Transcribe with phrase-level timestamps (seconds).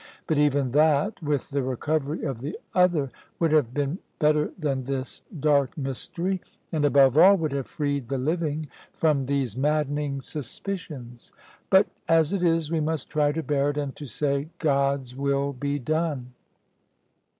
[0.25, 5.21] But even that, with the recovery of the other, would have been better than this
[5.39, 11.31] dark mystery, and, above all, would have freed the living from these maddening suspicions.
[11.69, 15.53] But as it is, we must try to bear it, and to say, 'God's will
[15.53, 16.33] be done.'